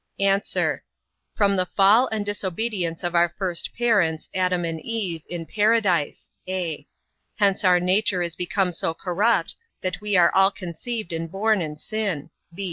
[0.19, 0.41] A.
[1.35, 6.87] From the fall and disobedience of our first parents, Adam and Eve, in Paradise; (a)
[7.35, 11.77] hence our nature is become so corrupt, that we are all conceived and born in
[11.77, 12.31] sin.